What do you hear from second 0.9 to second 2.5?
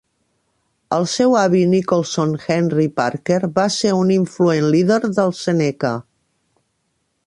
El seu avi Nicholson